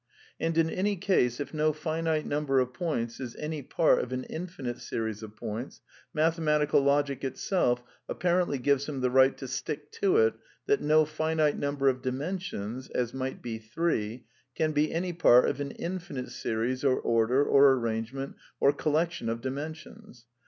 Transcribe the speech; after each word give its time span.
And, 0.39 0.57
in 0.57 0.67
any 0.67 0.95
case, 0.95 1.39
if 1.39 1.53
no 1.53 1.71
finite 1.71 2.25
number 2.25 2.59
of 2.59 2.73
points 2.73 3.19
is 3.19 3.35
any 3.35 3.61
part 3.61 3.99
of 4.03 4.11
an 4.11 4.23
infinite 4.23 4.79
series 4.79 5.21
of 5.21 5.35
points, 5.35 5.81
mathematical 6.11 6.81
logic 6.81 7.23
itself 7.23 7.83
apparently 8.09 8.57
gives 8.57 8.87
him 8.89 9.01
the 9.01 9.11
right 9.11 9.37
to 9.37 9.47
stick 9.47 9.91
to 10.01 10.17
it 10.17 10.33
that 10.65 10.81
no 10.81 11.05
finite 11.05 11.55
number 11.55 11.87
of 11.87 12.01
dimensions 12.01 12.89
(as 12.89 13.13
might 13.13 13.43
be 13.43 13.59
three), 13.59 14.25
can 14.55 14.71
be 14.71 14.91
any 14.91 15.13
part 15.13 15.47
of 15.47 15.59
an 15.61 15.69
infinite 15.69 16.31
series 16.31 16.83
or 16.83 16.99
order 16.99 17.43
or 17.45 17.73
arrangement 17.73 18.35
or 18.59 18.73
^ 18.73 18.75
^collection 18.75 19.29
of 19.29 19.39
dimensions. 19.39 20.25